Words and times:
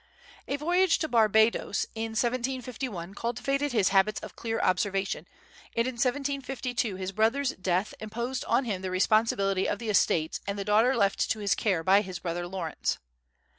A 0.47 0.55
voyage 0.55 0.97
to 0.97 1.07
Barbadoes 1.07 1.85
in 1.93 2.13
1751 2.15 3.13
cultivated 3.13 3.71
his 3.71 3.89
habits 3.89 4.19
of 4.21 4.35
clear 4.35 4.59
observation, 4.59 5.27
and 5.77 5.85
in 5.87 5.93
1752 5.93 6.95
his 6.95 7.11
brother's 7.11 7.51
death 7.51 7.93
imposed 7.99 8.43
on 8.45 8.65
him 8.65 8.81
the 8.81 8.89
responsibility 8.89 9.69
of 9.69 9.77
the 9.77 9.91
estates 9.91 10.41
and 10.47 10.57
the 10.57 10.65
daughter 10.65 10.95
left 10.95 11.29
to 11.29 11.37
his 11.37 11.53
care 11.53 11.83
by 11.83 12.01
his 12.01 12.17
brother 12.17 12.47
Lawrence. 12.47 12.97